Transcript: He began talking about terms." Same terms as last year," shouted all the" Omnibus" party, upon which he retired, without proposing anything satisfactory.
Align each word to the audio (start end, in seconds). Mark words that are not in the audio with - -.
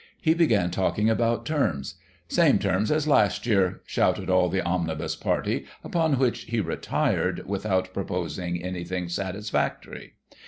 He 0.19 0.33
began 0.33 0.71
talking 0.71 1.11
about 1.11 1.45
terms." 1.45 1.93
Same 2.27 2.57
terms 2.57 2.89
as 2.89 3.07
last 3.07 3.45
year," 3.45 3.81
shouted 3.85 4.31
all 4.31 4.49
the" 4.49 4.65
Omnibus" 4.67 5.15
party, 5.15 5.65
upon 5.83 6.17
which 6.17 6.45
he 6.45 6.59
retired, 6.59 7.43
without 7.45 7.93
proposing 7.93 8.63
anything 8.63 9.09
satisfactory. 9.09 10.13